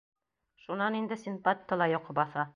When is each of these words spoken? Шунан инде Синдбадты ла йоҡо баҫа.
Шунан 0.63 0.97
инде 1.01 1.19
Синдбадты 1.25 1.81
ла 1.83 1.91
йоҡо 1.95 2.19
баҫа. 2.23 2.49